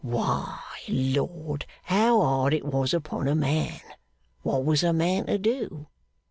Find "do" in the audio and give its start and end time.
5.37-5.89